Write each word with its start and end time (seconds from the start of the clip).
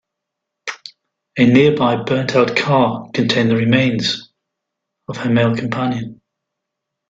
A 1.37 1.45
nearby 1.45 2.01
burned-out 2.01 2.55
car 2.57 3.11
contained 3.13 3.51
the 3.51 3.55
remains 3.55 4.33
of 5.07 5.17
her 5.17 5.29
male 5.29 5.55
companion. 5.55 6.21